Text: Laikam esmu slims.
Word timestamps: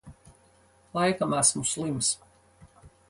Laikam 0.97 1.31
esmu 1.41 1.63
slims. 1.73 2.09